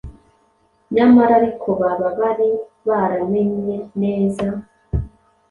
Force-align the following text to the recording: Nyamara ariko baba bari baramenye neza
Nyamara 0.95 1.31
ariko 1.39 1.67
baba 1.79 2.07
bari 2.19 2.49
baramenye 2.87 3.77
neza 4.01 4.47